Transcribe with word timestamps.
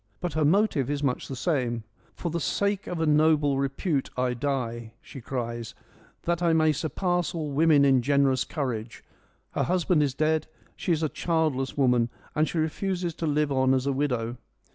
But 0.19 0.33
her 0.33 0.43
motive 0.43 0.89
is 0.89 1.03
much 1.03 1.27
the 1.27 1.35
same:' 1.35 1.83
for 2.15 2.31
the 2.31 2.39
sake 2.39 2.87
of 2.87 2.99
a 2.99 3.05
noble 3.05 3.59
repute 3.59 4.09
I 4.17 4.33
die,' 4.33 4.93
she 4.99 5.21
cries 5.21 5.75
1 5.75 5.83
that 6.23 6.41
I 6.41 6.53
may 6.53 6.71
surpass 6.71 7.35
all 7.35 7.51
women 7.51 7.85
in 7.85 8.01
generous 8.01 8.43
courage.' 8.43 9.03
Her 9.51 9.61
husband 9.65 10.01
is, 10.01 10.15
dead, 10.15 10.47
she 10.75 10.91
is 10.91 11.03
a 11.03 11.09
childless 11.09 11.77
woman, 11.77 12.09
and 12.33 12.49
she 12.49 12.57
refuses 12.57 13.13
to 13.13 13.27
live 13.27 13.51
on 13.51 13.75
as 13.75 13.85
a 13.85 13.93
widow. 13.93 14.37